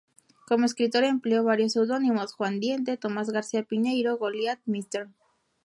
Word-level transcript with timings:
Como 0.47 0.65
escritor 0.65 1.03
empleó 1.03 1.43
varios 1.43 1.73
seudónimos: 1.73 2.33
Juan 2.33 2.59
Diente, 2.59 2.97
Tomás 2.97 3.29
García 3.29 3.61
Piñeiro, 3.61 4.17
Goliat, 4.17 4.57
Mr. 4.65 5.09